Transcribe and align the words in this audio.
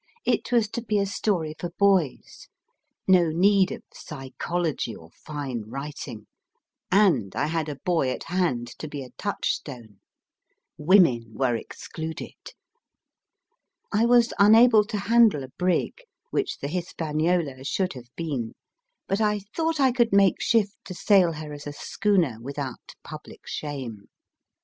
It 0.25 0.51
was 0.51 0.67
to 0.69 0.81
be 0.81 0.97
a 0.97 1.05
story 1.05 1.53
for 1.59 1.69
boys; 1.77 2.47
no 3.07 3.29
need 3.29 3.71
of 3.71 3.83
psychology 3.93 4.95
or 4.95 5.11
fine 5.11 5.65
writing; 5.69 6.25
and 6.91 7.35
I 7.35 7.45
had 7.45 7.69
a 7.69 7.75
boy 7.85 8.09
at 8.09 8.23
302 8.23 8.29
MY 8.31 8.31
FIRST 8.31 8.31
BOOK 8.31 8.39
hand 8.39 8.67
to 8.79 8.87
be 8.87 9.03
a 9.03 9.09
touchstone. 9.19 9.99
Women 10.75 11.33
were 11.35 11.55
excluded. 11.55 12.33
I 13.93 14.07
was 14.07 14.33
unable 14.39 14.85
to 14.85 14.97
handle 14.97 15.43
a 15.43 15.49
brig 15.49 15.99
(which 16.31 16.57
the 16.57 16.67
Hispaniola 16.67 17.63
should 17.63 17.93
have 17.93 18.09
been), 18.15 18.53
but 19.07 19.21
I 19.21 19.41
thought 19.55 19.79
I 19.79 19.91
could 19.91 20.11
make 20.13 20.41
shift 20.41 20.83
to 20.85 20.95
sail 20.95 21.33
her 21.33 21.53
as 21.53 21.67
a 21.67 21.73
schooner 21.73 22.37
without 22.41 22.95
public 23.03 23.45
shame. 23.47 24.05